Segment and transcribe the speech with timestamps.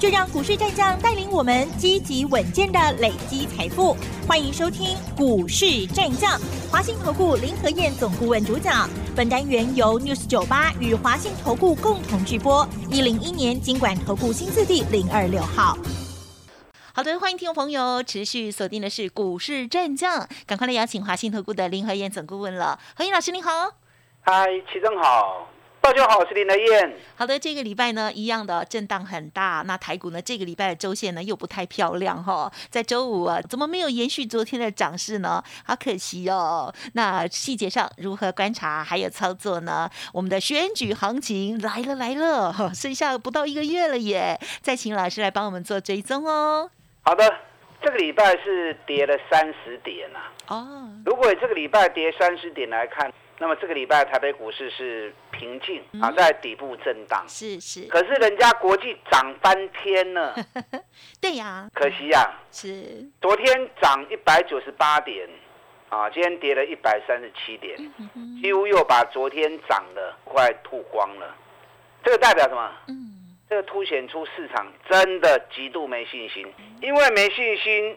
[0.00, 3.94] 就让股市战将带领我们积极稳健的累积财富。
[4.26, 6.40] 欢迎收听《股市战将》，
[6.72, 8.88] 华信投顾林和燕总顾问主讲。
[9.14, 12.66] 本单元由 News 九八与华信投顾共同直播。
[12.88, 15.76] 一零一年经管投顾新字第零二六号。
[16.94, 22.80] 好的，欢迎听众朋友持续锁定的是股市战将，赶快来邀请华信投顾的林和燕总顾问了。
[22.96, 23.50] 何燕老师您好，
[24.22, 25.46] 嗨，齐正好。
[25.82, 26.94] 大家好，我是林德燕。
[27.16, 29.64] 好的，这个礼拜呢，一样的震荡很大。
[29.66, 32.52] 那台股呢，这个礼拜的周线呢又不太漂亮哈。
[32.68, 35.42] 在周五啊，怎么没有延续昨天的涨势呢？
[35.64, 36.72] 好可惜哦。
[36.92, 39.88] 那细节上如何观察还有操作呢？
[40.12, 44.38] 我们的选举行情来了来了，剩下不到一个月了耶。
[44.60, 46.70] 再请老师来帮我们做追踪哦。
[47.00, 47.24] 好的，
[47.82, 50.30] 这个礼拜是跌了三十点啊。
[50.48, 50.90] 哦。
[51.06, 53.10] 如果这个礼拜跌三十点来看。
[53.42, 57.24] 那么这个礼拜台北股市是平静啊，在底部震荡。
[57.26, 57.86] 是是。
[57.86, 60.36] 可是人家国际涨翻天了。
[61.22, 61.66] 对呀。
[61.72, 62.38] 可惜呀。
[62.52, 63.02] 是。
[63.22, 65.26] 昨天涨一百九十八点，
[65.88, 67.78] 啊，今天跌了一百三十七点，
[68.42, 71.34] 几乎又把昨天涨的快吐光了。
[72.04, 72.70] 这个代表什么？
[72.88, 73.38] 嗯。
[73.48, 76.46] 这个凸显出市场真的极度没信心，
[76.82, 77.96] 因为没信心，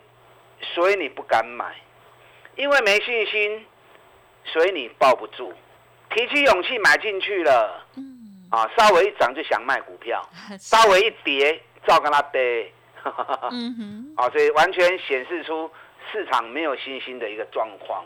[0.73, 1.75] 所以你不敢买，
[2.55, 3.65] 因为没信心。
[4.45, 5.53] 所以你抱不住，
[6.09, 10.21] 提起勇气买进去了，嗯，啊，稍微一涨就想卖股票，
[10.59, 12.71] 稍微一跌照跟他跌，
[13.51, 15.69] 嗯哼，啊，所以完全显示出
[16.11, 18.03] 市场没有信心的一个状况。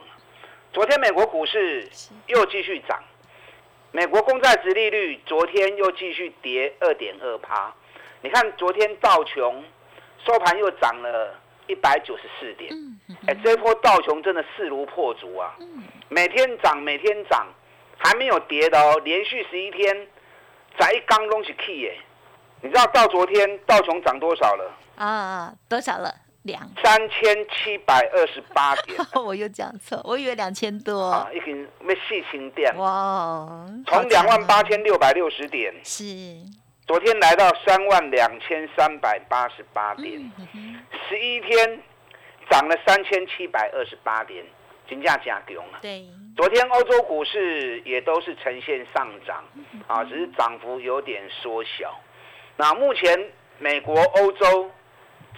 [0.73, 1.89] 昨天美国股市
[2.27, 3.01] 又继续涨，
[3.91, 7.73] 美国公债值利率昨天又继续跌二点二趴，
[8.21, 9.63] 你看昨天道琼
[10.25, 11.35] 收盘又涨了
[11.67, 12.71] 一百九十四点，
[13.27, 15.55] 哎，这波道琼真的势如破竹啊。
[16.09, 17.47] 每天涨，每天涨，
[17.97, 20.07] 还没有跌的哦，连续十一天，
[20.79, 21.97] 在一刚东西 key 耶，
[22.61, 24.71] 你知道到昨天道琼涨多少了？
[24.95, 26.13] 啊，多少了？
[26.43, 28.97] 两三千七百二十八点。
[29.21, 31.09] 我又讲错，我以为两千多。
[31.09, 32.73] 啊，已经被细清点。
[32.77, 36.05] 哇，从两万八千六百六十点，是，
[36.87, 40.31] 昨天来到三万两千三百八十八点，
[41.09, 41.83] 十一天
[42.49, 44.45] 涨了三千七百二十八点。
[44.87, 45.79] 金价加强了。
[45.81, 46.05] 对，
[46.37, 49.43] 昨天欧洲股市也都是呈现上涨，
[49.85, 51.93] 啊，只是涨幅有点缩小。
[52.55, 54.71] 那目前美国、欧洲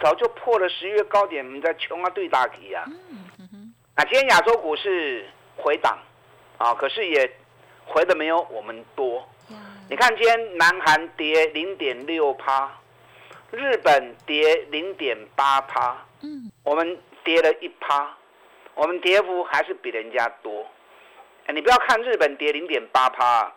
[0.00, 2.84] 早就破了十月高点，我们在穷啊对大题啊。
[3.96, 5.98] 那今天亚洲股市回档，
[6.56, 7.28] 啊，可是也
[7.86, 9.28] 回的没有我们多。
[9.90, 12.70] 你看今天南韩跌零点六趴，
[13.50, 18.16] 日本跌零点八趴，嗯，我们跌了一趴。
[18.76, 20.64] 我们跌幅还是比人家多，
[21.52, 23.52] 你不要看日本跌零点八趴，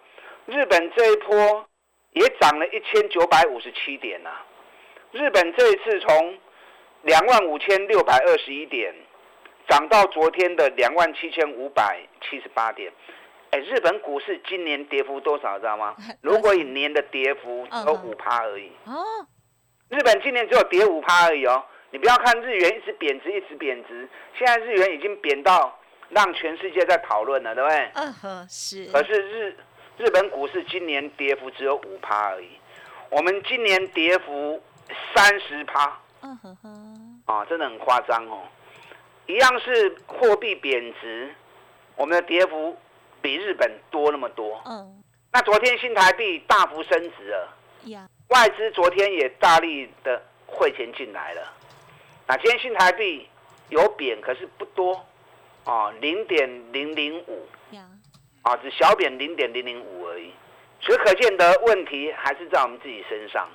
[0.47, 1.69] 日本这一波
[2.13, 4.31] 也涨了一千九百五十七点呐。
[5.11, 6.35] 日本这一次从
[7.03, 8.91] 两万五千六百二十一点
[9.69, 12.91] 涨到昨天的两万七千五百七十八点，
[13.53, 15.95] 哎，日本股市今年跌幅多少知道吗？
[16.21, 18.71] 如果以年的跌幅只有五趴而已。
[18.85, 19.03] 哦，
[19.89, 21.63] 日本今年只有跌五趴而已哦。
[21.91, 27.91] 你不要看日元一直贬值，一直贬值，现在日元已经贬到让全世界在讨论了，对不对？
[27.93, 28.85] 嗯哼，是。
[28.91, 29.55] 可是日
[29.99, 32.49] 日本股市今年跌幅只有五趴而已，
[33.11, 34.59] 我们今年跌幅
[35.13, 35.99] 三十趴。
[36.23, 37.21] 嗯哼哼。
[37.27, 38.41] 啊，真的很夸张哦！
[39.27, 41.31] 一样是货币贬值，
[41.95, 42.75] 我们的跌幅
[43.23, 44.61] 比日本多那么多。
[44.65, 45.03] 嗯。
[45.31, 51.41] 那昨天新台币大幅升值了，呀，外资昨天也大力的汇钱进来了。
[52.27, 53.27] 那今天新台币
[53.69, 55.03] 有贬，可是不多，
[55.63, 57.47] 哦，零点零零五，
[58.43, 60.31] 啊，只小贬零点零零五而已，
[60.81, 63.49] 所以可见的问题还是在我们自己身上。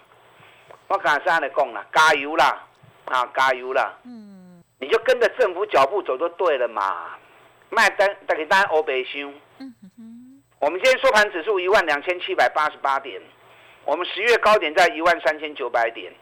[0.88, 2.66] 我刚才这样讲了，加油啦，
[3.04, 7.16] 啊，加油啦，嗯，你就跟着政府脚步走就对了嘛，
[7.70, 13.20] 卖单大家单欧北修，嗯哼，我们今天收盘指数一万两千七百八十八点，
[13.84, 16.12] 我们十月高点在一万三千九百点。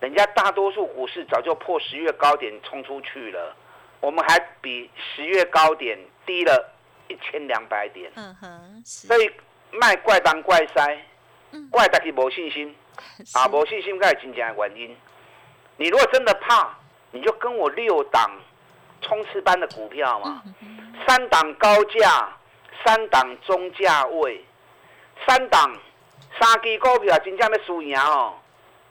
[0.00, 3.56] 人家大多数股市早就破十月高点冲出去了，
[4.00, 6.74] 我们还比十月高点低了
[7.08, 8.12] 一千两百点。
[8.14, 9.30] 嗯哼，所以
[9.72, 10.98] 卖怪当怪塞，
[11.70, 12.74] 怪大家没信心，
[13.32, 14.96] 啊，没信心才是真正的原因。
[15.78, 16.76] 你如果真的怕，
[17.10, 18.30] 你就跟我六档
[19.00, 20.42] 冲刺班的股票嘛，
[21.06, 22.36] 三档高价，
[22.84, 24.44] 三档中价位，
[25.26, 25.74] 三档
[26.40, 28.34] 三支股票真正要输赢哦，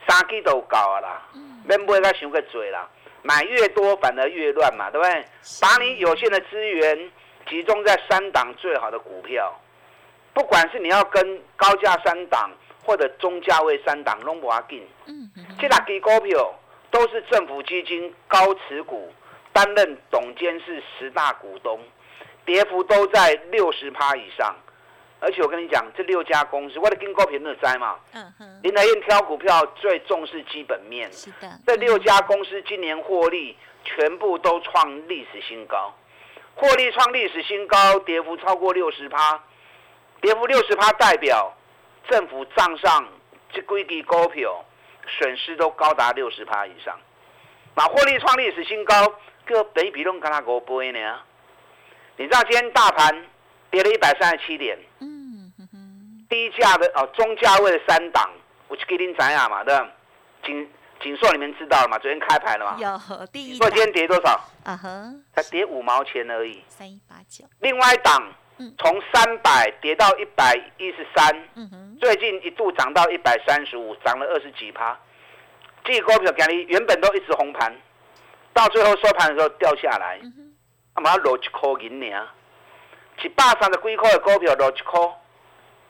[0.08, 1.22] 三支都够啊啦，
[1.66, 2.90] 免买甲想个多啦。
[3.28, 5.26] 买越多反而越乱嘛，对不对？
[5.60, 7.12] 把你有限的资源
[7.50, 9.52] 集中在三档最好的股票，
[10.32, 12.52] 不管是你要跟高价三档
[12.84, 14.88] 或者中价位三档，拢无要紧。
[15.08, 15.44] 嗯嗯。
[15.60, 16.54] 这两支股票
[16.92, 19.12] 都是政府基金高持股，
[19.52, 21.80] 担任董监事十大股东，
[22.46, 24.56] 跌幅都在六十趴以上。
[25.22, 27.98] 而且我跟你讲，这六家公司，我的跟高评论在嘛。
[28.14, 28.60] 嗯哼。
[28.62, 31.12] 林台燕挑股票最重视基本面。
[31.12, 31.50] 是的。
[31.66, 35.92] 这六家公司今年获利全部都创历史新高，
[36.54, 39.42] 获利创历史新高，跌幅超过六十趴，
[40.22, 41.52] 跌幅六十趴代表
[42.08, 43.08] 政府账上
[43.52, 44.64] 这几支股票
[45.08, 47.00] 损失都高达六十趴以上。
[47.74, 48.94] 那获利创历史新高，
[49.46, 51.20] 个北比拢跟他五倍呢。
[52.18, 53.26] 你知道今天大盘
[53.70, 54.78] 跌了一百三十七点。
[55.00, 55.52] 嗯
[56.28, 58.28] 低价的哦，中价位的三档，
[58.68, 59.88] 我去给您讲下嘛，对吧？
[60.44, 60.68] 锦
[61.00, 62.00] 锦硕你们知道了吗？
[62.00, 62.78] 昨天开牌了嘛？
[62.80, 63.58] 有第一。
[63.58, 64.32] 昨天跌多少？
[64.64, 66.64] 啊哈，才跌五毛钱而已。
[66.68, 67.46] 三一八九。
[67.60, 68.34] 另外一档，
[68.80, 71.32] 从三百跌到一百一十三，
[72.00, 74.98] 最近一度涨到一百三十五，涨了二十几趴。
[75.84, 77.72] 这股票给你原本都一直红盘，
[78.52, 80.20] 到最后收盘的时候掉下来，
[80.96, 82.28] 他妈落一块银呢，
[83.24, 85.00] 一百三十几块的股票落一块。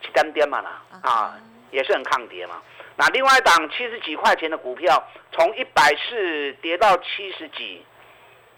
[0.01, 1.35] 七单点嘛啦，啊，
[1.71, 2.61] 也是很抗跌嘛。
[2.95, 7.83] 那另外一档七十几块钱的股票，从一百四跌到七十几，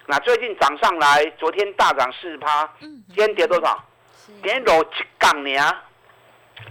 [0.07, 3.81] 那最近涨上来，昨天大涨四趴，今天跌多少？
[4.41, 5.77] 跌落一港呢，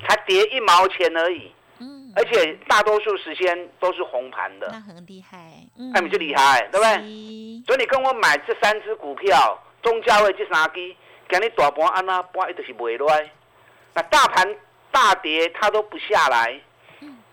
[0.07, 1.51] 才跌一毛钱而已。
[1.79, 5.39] 嗯，而且大多数时间都是红盘的，那很厉害，
[5.95, 7.63] 那你就厉害，对不对？
[7.67, 10.97] 所以你跟我买这三只股票，中价位这三支，
[11.31, 13.09] 今日大盘安那盘一直是袂落。
[13.95, 14.57] 那大盘
[14.91, 16.61] 大跌，它都不下来。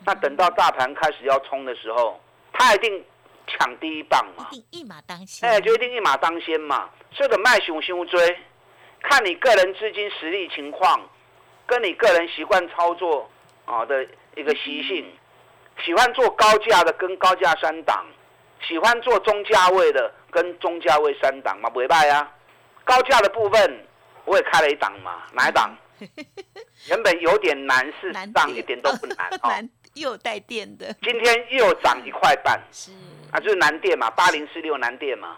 [0.06, 2.22] 那等到大盘开始要冲的时候，
[2.52, 3.04] 它一定
[3.48, 4.50] 抢第一棒嘛。
[4.52, 5.50] 一定一马当先。
[5.50, 6.88] 哎，就一定一马当先嘛。
[7.12, 8.38] 所以的卖熊熊追，
[9.02, 11.02] 看你个人资金实力情况，
[11.66, 13.28] 跟你个人习惯操作
[13.66, 14.06] 啊的
[14.36, 15.12] 一个习性。
[15.84, 18.06] 喜欢做高价的跟高价三档，
[18.62, 22.32] 喜欢做中价位的跟中价位三档嘛，不会败啊。
[22.84, 23.86] 高价的部分
[24.26, 25.76] 我也开了一档嘛， 哪一档？
[26.88, 29.52] 原本有点难， 是涨一点都不难 哦。
[29.94, 32.92] 又带电的，今天又涨一块半，是
[33.32, 35.38] 啊，就是南电嘛，八零四六南电嘛，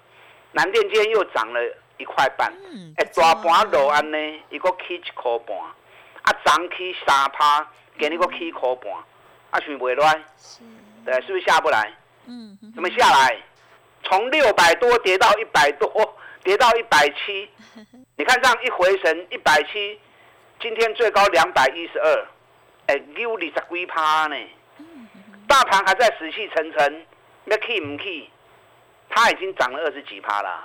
[0.53, 1.59] 南电今天又涨了
[1.97, 2.51] 一块半。
[2.71, 4.17] 嗯，哎，大盘落安呢，
[4.49, 5.57] 一个起一块半，
[6.21, 7.67] 啊，涨起三趴，
[7.97, 8.93] 给你个起一块半，
[9.51, 10.23] 啊，是不会乱？
[10.37, 10.61] 是，
[11.03, 11.93] 对，是不是下不来？
[12.25, 13.37] 嗯，怎么下来？
[14.03, 17.49] 从六百多跌到一百多，跌到一百七，
[18.15, 19.99] 你看这样一回神，一百七。
[20.61, 22.27] 今天最高两百一十二，
[22.85, 24.35] 哎，六二十几趴呢。
[25.47, 27.05] 大盘还在死气沉沉，
[27.45, 28.29] 要去唔去？
[29.09, 30.63] 它已经涨了二十几趴了，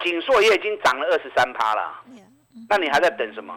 [0.00, 2.00] 锦硕也已经涨了二十三趴了。
[2.68, 3.54] 那你还在等什么？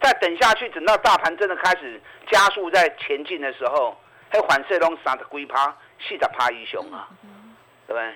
[0.00, 3.96] 再等下去，等到大盘真的开始加速在前进的时候，
[4.30, 7.08] 还反射拢三十几趴、四十趴以上啊，
[7.86, 8.14] 对不对？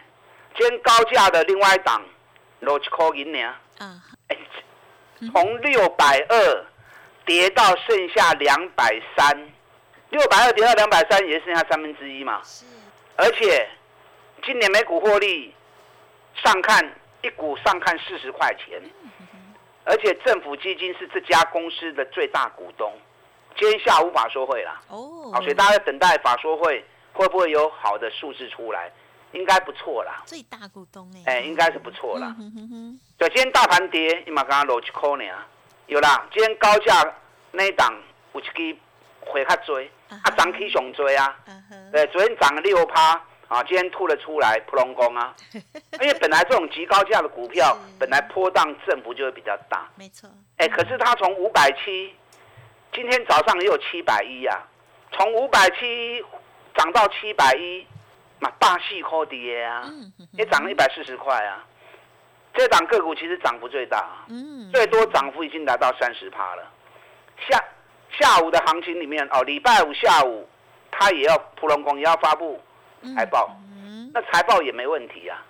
[0.59, 2.03] 今天高价的另外一档
[2.61, 3.55] 落一块银呢。
[5.33, 6.67] 从六百二
[7.25, 9.53] 跌到剩下两百三，
[10.11, 12.41] 六百二跌到两百三，也剩下三分之一嘛。
[12.45, 12.67] 是。
[13.17, 13.67] 而且
[14.45, 15.55] 今年每股获利
[16.45, 18.83] 上看一股上看四十块钱，
[19.85, 22.93] 而且政府基金是这家公司的最大股东。
[23.57, 24.81] 今天下午法说会啦。
[24.89, 25.31] 哦。
[25.33, 28.93] 好，所以大家等待法说会会不会有好的数字出来？
[29.37, 30.23] 应该不错啦。
[30.25, 31.23] 最大股东哎。
[31.27, 32.35] 哎，应该是不错啦。
[33.19, 35.25] 对，今天大盘跌，你嘛刚刚落一块呢？
[35.87, 37.15] 有啦，今天高价
[37.53, 37.95] 那一档
[38.33, 38.79] 有一支
[39.21, 41.37] 回较追，啊涨起上追啊。
[41.93, 43.13] 对，昨天涨了六趴，
[43.49, 45.35] 啊，今天吐了出来，普隆工啊。
[46.01, 49.89] 因为本来这种极高价的股票，本来波荡振幅就会比较大。
[49.95, 50.29] 没错。
[50.57, 52.15] 哎，可是它从五百七，
[52.93, 54.61] 今天早上也有七百一呀，
[55.13, 56.25] 从五百七
[56.75, 57.87] 涨到七百一，
[58.41, 59.91] 嘛大细科跌啊，
[60.33, 61.65] 也涨了一百四十块啊。
[62.55, 66.73] 这档个股其实涨幅最大，嗯，最多涨幅已经达到三十趴了。
[67.51, 67.63] 下
[68.19, 70.49] 下午的行情里面哦，礼拜五下午，
[70.91, 72.59] 它也要普龙工也要发布
[73.15, 73.55] 财报，
[74.15, 75.45] 那财报也没问题啊。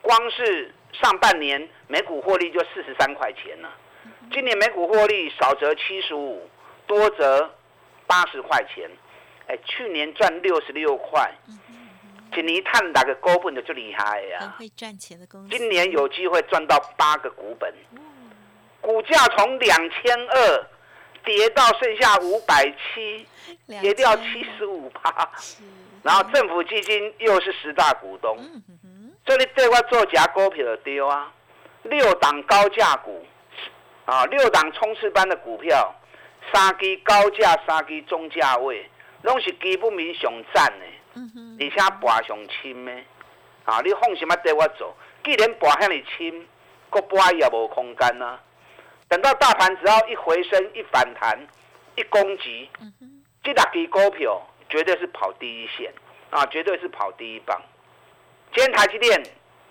[0.00, 3.70] 光是上半年每股获利就四十三块钱了，
[4.32, 6.48] 今年每股获利少则七十五，
[6.86, 7.50] 多则
[8.06, 8.90] 八十块钱，
[9.46, 11.30] 哎，去年赚六十六块。
[12.32, 14.54] 今年探哪个股本的就厉害呀！
[14.58, 17.72] 会赚钱的公司，今年有机会赚到八个股本。
[18.80, 20.66] 股价从两千二
[21.24, 23.26] 跌到剩下五百七，
[23.80, 25.30] 跌掉七十五趴。
[26.02, 28.34] 然后政府基金又是十大股东，
[29.26, 31.30] 所以你对我做假股票的丢啊！
[31.82, 33.22] 六档高价股
[34.06, 35.94] 啊，六档冲刺班的股票，
[36.50, 38.88] 三支高价，三支中价位，
[39.22, 42.92] 拢是基本面上赞的，而且博上深的。
[43.64, 44.96] 啊，你放什么对我做？
[45.24, 46.46] 既然博遐尼深，
[46.88, 48.40] 国博也无空间啊。
[49.08, 51.38] 等到大盘只要一回升、一反弹、
[51.96, 52.68] 一攻击，
[53.42, 54.40] 这六支股票。
[54.70, 55.92] 绝对是跑第一线
[56.30, 56.46] 啊！
[56.46, 57.60] 绝对是跑第一棒。
[58.54, 59.20] 今天台积电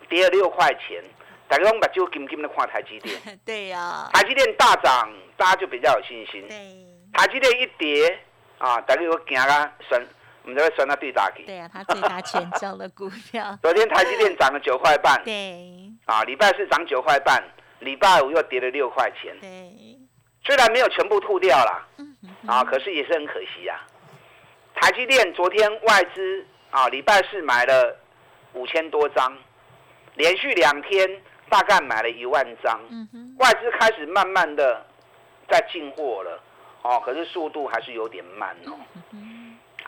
[0.09, 1.01] 跌了六块钱，
[1.47, 3.17] 大家拢把就紧紧的看台积电。
[3.45, 4.09] 对呀。
[4.11, 6.45] 台积电大涨，大家就比较有信心。
[6.49, 6.57] 对。
[7.13, 8.19] 台积电一跌
[8.57, 10.05] 啊，大家又惊啊，算，
[10.49, 11.43] 我们就会算到最大去。
[11.43, 13.55] 对呀，它最大全交的股票。
[13.61, 15.21] 昨天台积电涨了九块半。
[15.23, 15.91] 对。
[16.05, 17.43] 啊，礼拜四涨九块半，
[17.81, 19.37] 礼拜五又跌了六块钱。
[19.39, 19.71] 对。
[20.43, 21.87] 虽然没有全部吐掉了，
[22.47, 23.79] 啊，可是也是很可惜呀。
[24.73, 27.95] 台积电昨天外资啊，礼拜四买了
[28.53, 29.31] 五千多张，
[30.15, 31.07] 连续两天
[31.49, 32.79] 大概买了一万张。
[32.89, 34.83] 嗯外资开始慢慢的
[35.47, 36.41] 在进货了，
[36.81, 38.73] 哦，可是速度还是有点慢哦。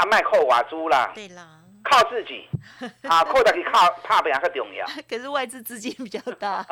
[0.02, 2.48] 他卖扣瓦猪啦，对啦，靠自己
[3.08, 4.84] 啊，扣的比靠怕比较重要。
[5.08, 6.66] 可是外资资金比较大，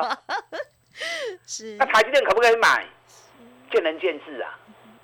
[1.46, 1.76] 是。
[1.78, 2.84] 那台积电可不可以买？
[3.70, 4.58] 见仁见智啊。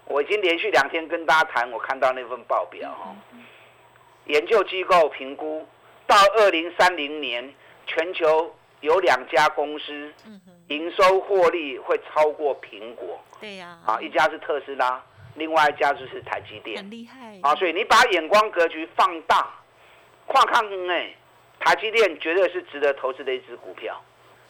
[0.07, 3.15] 我已经连续两天跟大家谈，我看到那份报表哈，
[4.25, 5.65] 研究机构评估
[6.09, 7.55] 到二零三零年，
[7.87, 10.13] 全球有两家公司
[10.67, 13.21] 营收获利会超过苹果。
[13.41, 15.01] 对呀，啊，一家是特斯拉，
[15.37, 16.79] 另外一家就是台积电。
[16.79, 17.55] 很厉害啊！
[17.55, 19.49] 所以你把眼光格局放大，
[20.27, 21.15] 跨看哎，
[21.61, 24.03] 台积电绝对是值得投资的一只股票。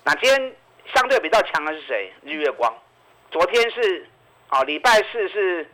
[0.05, 0.57] 那今天
[0.95, 2.13] 相对比较强的是谁？
[2.23, 2.73] 日月光，
[3.31, 4.07] 昨天是。
[4.49, 5.69] 啊，礼拜四是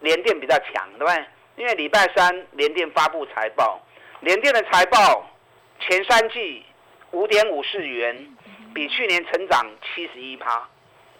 [0.00, 1.24] 联电比较强，对不对？
[1.56, 3.78] 因为礼拜三联电发布财报，
[4.20, 5.30] 联电的财报
[5.78, 6.64] 前三季
[7.10, 8.34] 五点五四元，
[8.72, 10.66] 比去年成长七十一趴，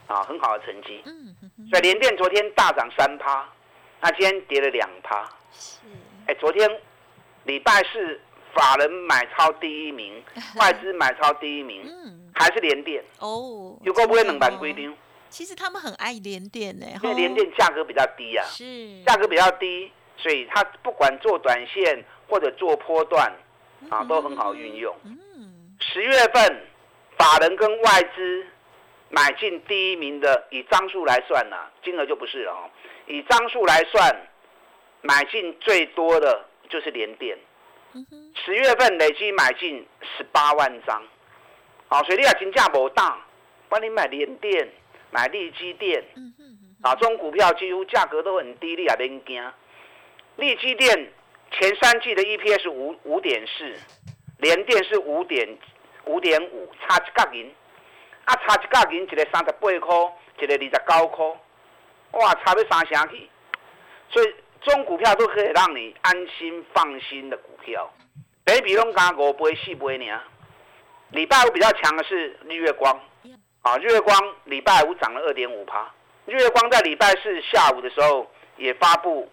[0.07, 1.03] 啊，很好的成绩。
[1.69, 3.47] 所以联电昨天大涨三趴，
[4.01, 5.27] 那今天跌了两趴。
[5.51, 5.87] 是。
[6.27, 6.69] 哎，昨天
[7.45, 8.19] 礼拜四
[8.53, 10.23] 法人买超第一名，
[10.57, 11.83] 外资买超第一名，
[12.33, 13.03] 还是联电。
[13.19, 13.77] 哦。
[13.83, 14.95] 有够不会冷板规定。
[15.29, 23.33] 其实他们很爱连电呢，因为连电价格比较低啊，是价格比较低，所以它不管做短线或者做波段
[23.89, 24.95] 啊，都很好运用。
[25.03, 26.67] 嗯，十月份
[27.17, 28.45] 法人跟外资
[29.09, 32.69] 买进第一名的，以张数来算啊，金额就不是了哦。
[33.07, 34.27] 以张数来算，
[35.01, 37.37] 买进最多的就是联电。
[38.43, 39.85] 十月份累计买进
[40.17, 41.01] 十八万张，
[41.87, 43.17] 好，所以你也金价不大，
[43.69, 44.69] 帮你买联电。
[45.11, 46.03] 买利基电，
[46.81, 49.51] 啊，这种股票几乎价格都很低，你也免惊。
[50.35, 51.13] 利基电
[51.51, 53.73] 前三季的 EPS 五五点四，
[54.39, 55.57] 联电是五点
[56.03, 57.49] 五点五，差一角银，
[58.25, 61.25] 啊，差一价钱，一个三十八块，一个二十九块，
[62.11, 63.29] 哇，差要三成去。
[64.09, 67.91] 所以中股票都可以让你安心放心的股票，
[68.43, 70.21] 比比拢加五倍四倍呢。
[71.11, 72.99] 礼拜五比较强的是日月光。
[73.61, 75.91] 啊，日月光礼拜五涨了二点五趴。
[76.25, 79.27] 日月光在礼拜四下午的时候也发布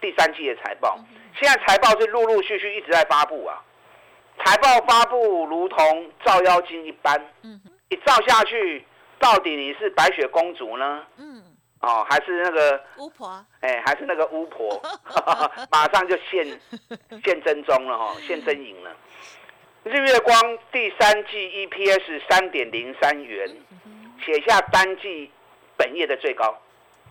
[0.00, 0.98] 第三季的财报，
[1.40, 3.62] 现在财报是陆陆续续一直在发布啊。
[4.44, 7.20] 财报发布如同照妖镜一般，
[7.94, 8.84] 一照下去，
[9.18, 11.04] 到底你是白雪公主呢？
[11.16, 11.42] 嗯，
[11.80, 13.44] 哦，还是那个巫婆？
[13.60, 14.82] 哎，还是那个巫婆？
[15.70, 16.60] 马上就现
[17.24, 18.90] 现真宗了哈，现真影了。
[19.84, 23.48] 日月光第三季 EPS 三点零三元，
[24.24, 25.30] 写下单季
[25.76, 26.58] 本业的最高，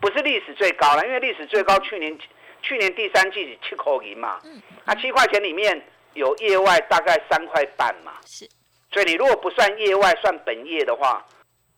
[0.02, 2.18] 不是历史最高了，因为历史最高去年
[2.62, 4.42] 去年第三季七块银嘛，
[4.86, 5.80] 那七块钱里面
[6.14, 8.50] 有业外大概三块半嘛，是，
[8.94, 11.26] 所以你如果不算业外算本业的话，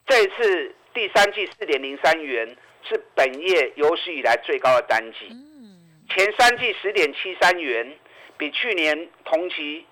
[0.06, 5.30] 这一次第三季四点零三元是本业有史以来最高的单季，
[6.10, 7.98] 前三季十点七三元，
[8.38, 9.86] 比去年同期。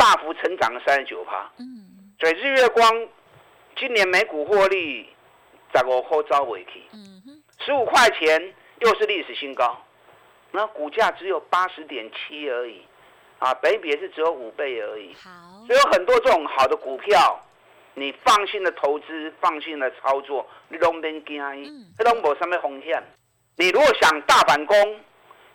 [0.00, 3.08] 大幅成长了三十九趴，嗯，所以日月光
[3.76, 5.08] 今年每股获利
[5.74, 6.84] 在我后招尾期，
[7.58, 9.76] 十五块钱又是历史新高，
[10.52, 12.82] 那股价只有八十点七而已，
[13.38, 15.30] 啊，北比也是只有五倍而已，好，
[15.66, 17.40] 所以有很多这种好的股票，
[17.94, 21.40] 你放心的投资，放心的操作，你拢免惊，
[21.96, 23.02] 这拢无什么风险。
[23.56, 24.76] 你如果想大反攻，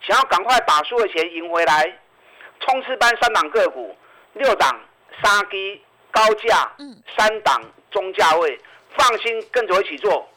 [0.02, 2.00] 想要赶快把输的钱赢回来，
[2.60, 3.96] 冲刺班三档个股。
[4.34, 4.80] 六档
[5.22, 6.72] 三低高价，
[7.16, 7.62] 三档
[7.92, 8.60] 中价位，
[8.98, 10.28] 放心跟着我一起做，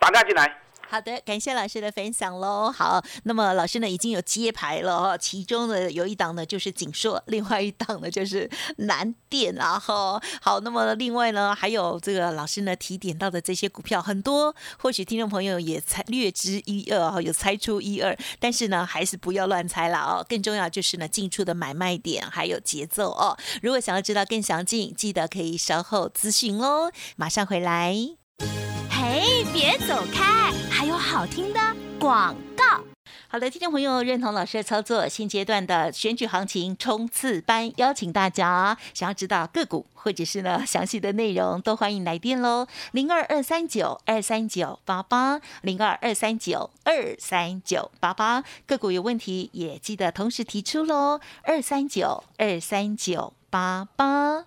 [0.00, 0.60] 打电进来。
[0.88, 2.70] 好的，感谢老师的分享喽。
[2.70, 10.20] 好，那么老师呢已经有揭牌了哦，其中呢有一档呢就是锦硕，另外一档呢就是南电啊哈。
[10.40, 20.24] 好，那么另外呢还有这个老师呢提点到的这些股票很多，或许听众朋友也猜略知一二哈，有猜出一二，但是呢还是不要乱猜了哦。
[20.28, 23.36] 更重要就是呢进出的买卖点还有节奏哦。
[23.62, 26.92] 如果想要知道更详尽，记得可以稍后咨询哦。
[27.16, 27.94] 马上回来。
[29.14, 31.60] 哎，别走开，还有好听的
[32.00, 32.82] 广告。
[33.28, 54.46] 好的，听众朋友认同老师的操作，现阶段的选举行情冲刺班，邀请大家想要知道个股或者是呢详细的内容，都欢迎来电喽，零二二三九二三九八八，零二二三九二三九八八，个股有问题也记得同时提出喽，二三九二三九八八。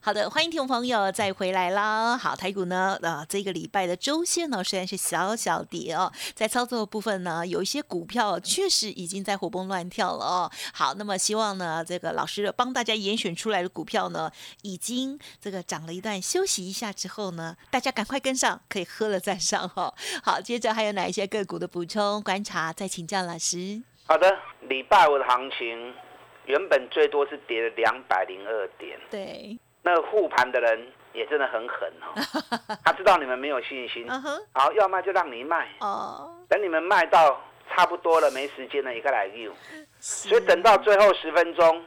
[0.00, 2.16] 好的，欢迎听众朋友再回来啦。
[2.16, 10.50] 好，台股呢，呃，这个礼拜的周线呢虽然是小小跌哦，在操作部分呢，有一些股票确实已经在活蹦乱跳了哦。
[10.72, 14.30] 好，那么希望呢，这个老师帮大家严选出来的股票呢，
[14.62, 19.92] 已经这个涨了一段，休息一下之后呢，大家赶快跟上，可以喝了再上哈。
[20.22, 23.82] 好，接着还有哪一些个股的补充观察，再请教老师。
[24.06, 24.38] 好的，
[24.68, 25.92] 礼拜五的行情
[26.46, 29.58] 原本最多是跌了两百零二点，对。
[29.88, 32.12] 那护盘的人也真的很狠哦，
[32.84, 34.06] 他知道你们没有信心，
[34.52, 35.66] 好要卖就让你卖，
[36.46, 37.40] 等你们卖到
[37.70, 39.54] 差不多了没时间了，一个来用，
[39.98, 41.82] 所以等到最后十分钟，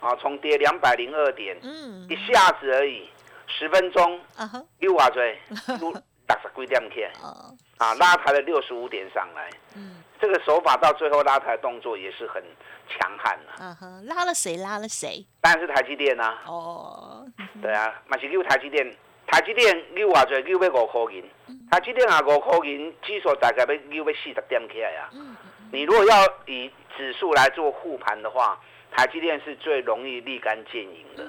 [0.00, 2.06] 啊，从跌两百零二点，嗯。
[2.10, 3.08] 一下子而已，
[3.46, 4.20] 十分钟
[4.80, 5.38] 又啊追，
[5.80, 6.02] 六十
[6.54, 7.02] 几点起，
[7.78, 9.50] 啊拉抬了六十五点上来，
[10.20, 12.42] 这个手法到最后拉抬动作也是很。
[12.88, 14.56] 强悍啊，嗯哼，拉了谁？
[14.58, 15.26] 拉了谁？
[15.40, 16.40] 当然是台积电啊。
[16.46, 17.26] 哦，
[17.60, 21.28] 对啊，嘛是叫台积电，台积电六偌济，六要五块银。
[21.68, 25.10] 台积电啊，五块银，指数大概要六要四十点起来啊。
[25.72, 28.56] 你如果要以指数来做护盘的话，
[28.92, 31.28] 台积电是最容易立竿见影的。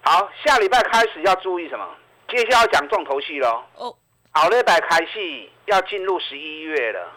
[0.00, 1.86] 好，下礼拜开始要注意什么？
[2.28, 3.62] 接下来要讲重头戏喽。
[3.74, 3.94] 哦，
[4.30, 7.12] 好礼拜开戏要进入十一月了。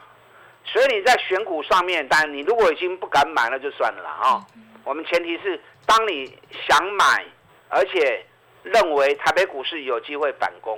[0.67, 4.45] 所以你在选股上面，但你如果已经不敢买，那就算了啦啊。
[4.83, 7.25] 我们前提是，当你想买，
[7.69, 8.25] 而且
[8.63, 10.77] 认为台北股市有机会反攻，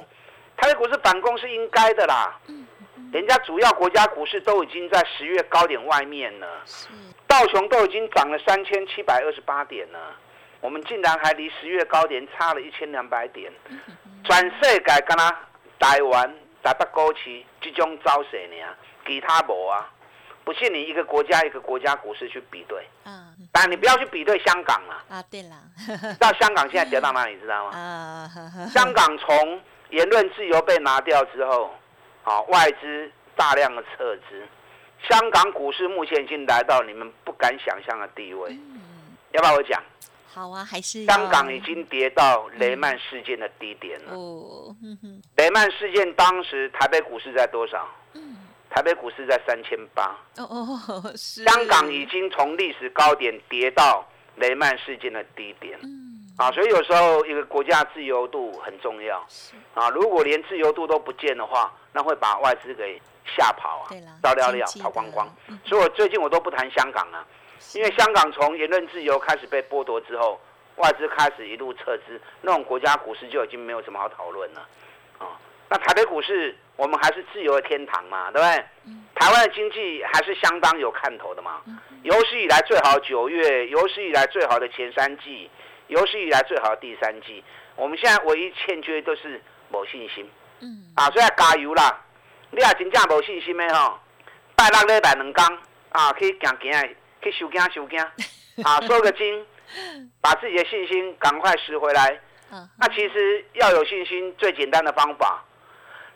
[0.58, 2.40] 台北股市反攻是应该的啦。
[3.12, 6.48] 人家主要国家股市都已经在十月高点外面了，
[7.26, 10.16] 道琼都已经涨了三千七百二十八点了，
[10.62, 13.52] 我们竟然还离十月高点差了一千两百点。
[14.24, 15.40] 转世改干啦，
[15.80, 18.56] 台湾、台北股市这种走势呢？
[19.06, 19.90] 其他无啊，
[20.44, 25.24] 不信你一个国家一个国家股市去比对，嗯，但你不要去比对香港了啊。
[25.32, 25.56] 对了，
[26.20, 27.78] 到香港现在跌到哪里，知道吗？
[27.78, 28.30] 啊，
[28.74, 31.74] 香港从言论自由被拿掉之后，
[32.24, 34.48] 好，外资大量的撤资，
[35.10, 38.52] 香港股市目前已经来到你们不敢想象的地位。
[38.52, 38.82] 嗯，
[39.32, 39.82] 要不要我讲？
[40.34, 44.14] 好啊，还是香港已经跌到雷曼事件的低点了。
[44.14, 44.76] 哦，
[45.38, 47.88] 雷曼事件当时台北股市在多少？
[48.72, 59.26] 台北股市在三千八，哦哦， 香港已经从历史高点跌到雷曼事件的低点，嗯，啊，所以有时候一个国家自由度很重要，
[59.74, 63.02] 啊，如果连自由度都不见的话，那会把外资给
[63.36, 63.90] 吓跑啊，
[64.22, 65.28] 照料料跑光光。
[65.66, 67.26] 所以我最近我都不谈香港啊，
[67.74, 70.40] 因为香港从言论自由开始被剥夺之后，
[70.76, 74.68] 外资开始一路撤资，那种国家股市就已经没有什么好讨论了，
[75.18, 76.56] 啊，那台北股市。
[76.80, 78.66] 我们还是自由的天堂嘛，对不对？
[79.14, 81.62] 台湾的经济还是相当有看头的嘛。
[82.04, 85.52] 有史以来最好九月，有史以来最好的前三季，
[85.88, 87.44] 有史以来最好的第三季。
[87.76, 90.26] 我们现在唯一欠缺都是某信心。
[90.62, 90.86] 嗯。
[90.96, 92.00] 啊，所以加油啦！
[92.52, 94.00] 你也真正冇信心的吼，
[94.56, 95.58] 拜六礼拜两工
[95.90, 98.00] 啊，去行行，去收惊收惊，
[98.64, 99.46] 啊，收个金，
[100.22, 102.20] 把自己的信心赶快拾回来。
[102.78, 105.44] 那其实要有信心，最简单的方法。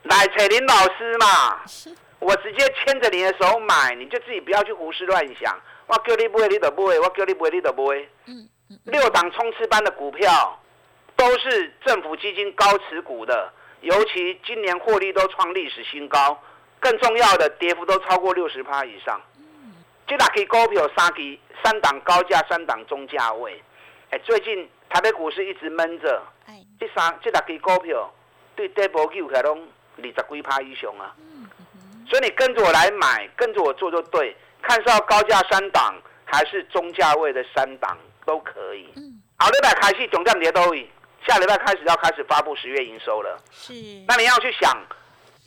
[0.04, 1.62] 来彩林老师嘛，
[2.20, 5.58] 我直接牵着你的手买，你就自己不要去胡思乱想。
[5.88, 8.08] 我叫你买，你就买；我叫你买，你就买。
[8.28, 8.50] 嗯
[8.86, 10.60] 六档冲刺班的股票，
[11.16, 16.42] 都是政府基金高持股的，尤其今年获利都创历史新高，
[16.80, 19.22] 更重要的跌幅都超过六十趴以上。
[20.08, 23.62] 这六支股票三支三档高价，三档中价位。
[24.10, 26.22] 哎，最近台北股市一直闷着，
[26.80, 28.14] 这三这六支股票
[28.56, 31.16] 对跌波起来拢二十几趴以上啊。
[32.10, 34.36] 所以你跟着我来买，跟着我做就对。
[34.62, 38.88] 看是要高价三档，还是中价位的三档都可以。
[39.38, 40.90] 好，礼拜开始总站跌都已，
[41.28, 43.38] 下礼拜开始要开始发布十月营收了。
[43.52, 43.74] 是。
[44.08, 44.78] 那你要去想，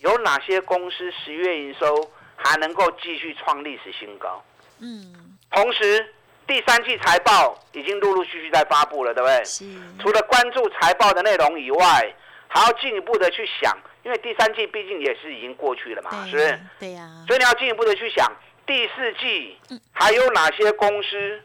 [0.01, 4.43] 有哪些公司十月营收还能够继续创历史新高？
[4.81, 5.37] 嗯。
[5.51, 6.15] 同时，
[6.47, 9.45] 第三季财报已经陆陆续续在发布了，对不对？
[9.45, 9.65] 是。
[9.99, 12.15] 除了关注财报的内容以外，
[12.49, 16.61] 还要进一步的去想，因为第三季毕竟也是已经过去了嘛，是不是？
[16.79, 17.11] 对呀。
[17.27, 18.31] 所以你要进一步的去想。
[18.67, 19.57] 第四季
[19.93, 21.41] 还有哪些公司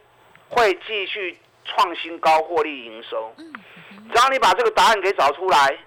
[0.50, 3.34] 会继续创新高获利营收？
[3.38, 5.78] 只要你把这个答案给找出来，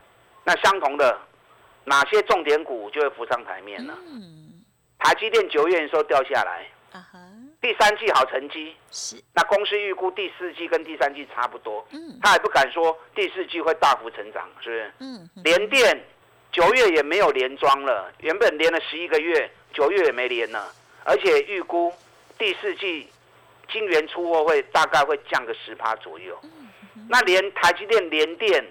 [0.44, 1.18] 那相同的
[1.84, 3.94] 哪些重点股就会浮上台面了。
[5.04, 6.66] 台积电九月营收掉下来，
[7.60, 14.92] 第三季好成绩，是那公司预估第四季跟第三季差不多，嗯他也不敢说第四季会大幅成长，是不是？
[15.00, 16.02] 嗯，连电
[16.50, 20.72] 九月也没有连装了，原本连了十一个月，九月也没连了。
[21.04, 21.92] 而且预估
[22.38, 23.06] 第四季
[23.70, 26.40] 晶圆出货会大概会降个十趴左右，
[27.10, 28.64] 那连台积电、联电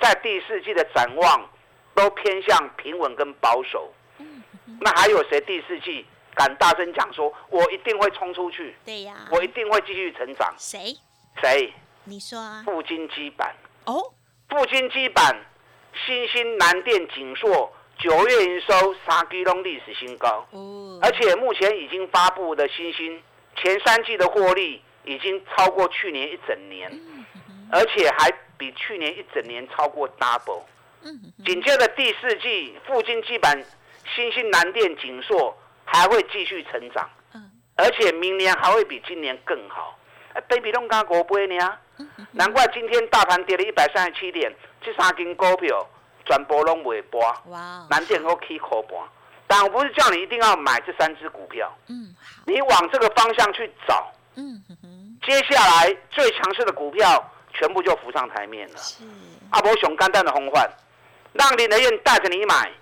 [0.00, 1.50] 在第四季的展望
[1.96, 3.92] 都偏向平稳跟保守。
[4.80, 8.74] 那还有谁第四季敢大声讲说，我一定会冲出去？
[8.84, 10.54] 对呀，我一定会继续成长。
[10.58, 10.96] 谁？
[11.42, 11.72] 谁？
[12.04, 12.62] 你说啊？
[12.64, 13.54] 富金基板。
[13.86, 14.12] 哦，
[14.48, 15.36] 富金基板、
[16.06, 17.72] 新兴、南电、景硕。
[17.96, 23.22] 九月营收三基隆历史新高哦，而且目前已经发布的新兴
[23.56, 26.90] 前三季的获利已经超过去年一整年，
[27.70, 30.64] 而且还比去年一整年超过 double。
[31.46, 33.64] 紧接着第四季，富金基板、
[34.14, 37.08] 新兴南电、锦硕还会继续成长，
[37.76, 39.98] 而且明年还会比今年更好。
[40.34, 41.78] 哎，baby 弄刚国杯呢？
[42.32, 45.86] 难怪今天大盘跌了一百三十七点，这三根股票。
[46.26, 47.20] 全部拢尾波，
[47.90, 49.06] 南电和 K 口波，
[49.46, 51.70] 但我不是叫你一定要买这三只股票。
[51.88, 54.10] 嗯，你往这个方向去找。
[54.36, 58.78] 嗯哼，接下来最强势的股票全部就浮上台面了。
[58.78, 59.04] 是，
[59.50, 60.66] 阿伯熊肝蛋的红换，
[61.34, 62.72] 让林德燕带着你买，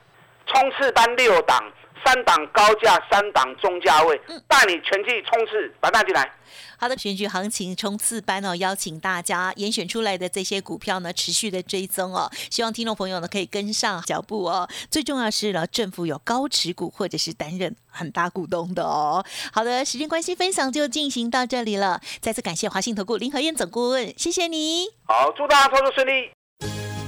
[0.46, 1.62] 冲刺班六档。
[2.04, 6.28] 三档高价，三档中价位，带你全季冲刺，把它进来。
[6.76, 14.68] 好的，选举行情冲刺班哦，邀请大家严选出来的这些股票呢，持续的追踪哦，希望听众朋友呢可以跟上脚步哦。
[14.90, 19.24] 最重要是呢，政府有高持股或者是担任很大股东的哦。
[19.52, 22.00] 好的，时间关系，分享就进行到这里了。
[22.20, 24.88] 再次感谢华信投顾林和燕总顾问，谢谢你。
[25.04, 26.32] 好，祝大家操作顺利。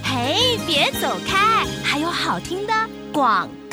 [0.04, 2.72] 嘿，别走开，还有好听的
[3.14, 3.63] 广。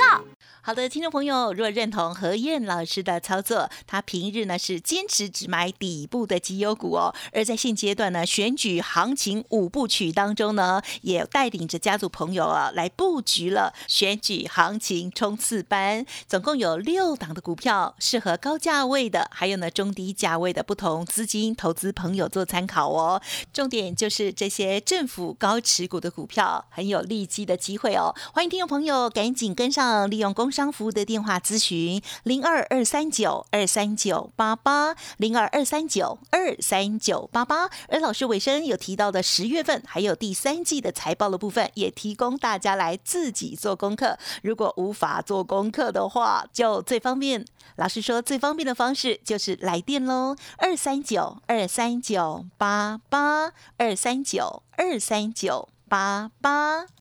[0.63, 7.15] 好的，听众朋友，若认同何燕老师的操作，他平日呢是坚持只买底部的绩优股哦。
[7.33, 23.19] 而在现阶段呢，选举行情五部曲当中呢，也带领着家族朋友啊来布局了选举行情冲刺班，总共有六档的股票，适合高价位的，还有呢中低价位的不同资金投资朋友做参考哦。
[23.51, 28.13] 重点就是这些政府高持股的股票很有利基的机会哦。
[28.31, 30.50] 欢迎听众朋友赶紧跟上，利用公。
[30.51, 44.17] 商服务的电话咨询零二二三九二三九八八零二二三九二三九八八，而老师尾声有提到的十月份还有第三季的财报的部分，也提供大家来自己做功课。
[44.43, 47.45] 如果无法做功课的话，就最方便。
[47.77, 57.00] 老师说最方便的方式就是来电喽，二三九二三九八八二三九二三九八八。